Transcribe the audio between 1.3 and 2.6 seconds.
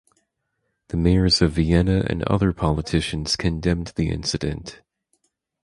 of Vienna and other